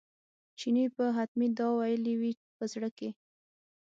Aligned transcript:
چیني 0.59 0.85
به 0.95 1.05
حتمي 1.17 1.47
دا 1.59 1.67
ویلي 1.79 2.13
وي 2.21 2.31
په 2.55 2.63
زړه 2.73 2.89
کې. 2.97 3.09